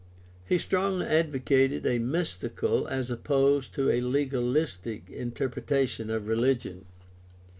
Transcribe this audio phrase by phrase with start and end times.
[0.47, 6.85] He strongly advocated a mystical, as opposed to a legalistic, interpretation of religion.